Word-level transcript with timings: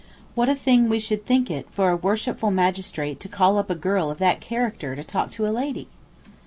What 0.33 0.49
a 0.49 0.55
thing 0.55 0.89
we 0.89 0.97
should 0.97 1.27
think 1.27 1.51
it 1.51 1.67
for 1.69 1.91
a 1.91 1.95
worshipful 1.95 2.49
magistrate 2.49 3.19
to 3.19 3.27
call 3.29 3.59
up 3.59 3.69
a 3.69 3.75
girl 3.75 4.09
of 4.09 4.17
that 4.17 4.41
character 4.41 4.95
to 4.95 5.03
talk 5.03 5.29
to 5.33 5.45
a 5.45 5.49
lady! 5.53 5.89